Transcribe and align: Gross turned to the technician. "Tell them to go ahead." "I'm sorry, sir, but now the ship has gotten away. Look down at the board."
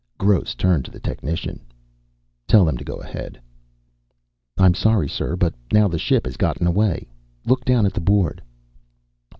Gross 0.17 0.55
turned 0.55 0.83
to 0.85 0.89
the 0.89 0.99
technician. 0.99 1.59
"Tell 2.47 2.65
them 2.65 2.75
to 2.75 2.83
go 2.83 2.95
ahead." 2.95 3.39
"I'm 4.57 4.73
sorry, 4.73 5.07
sir, 5.07 5.35
but 5.35 5.53
now 5.71 5.87
the 5.87 5.99
ship 5.99 6.25
has 6.25 6.37
gotten 6.37 6.65
away. 6.65 7.07
Look 7.45 7.63
down 7.65 7.85
at 7.85 7.93
the 7.93 8.01
board." 8.01 8.41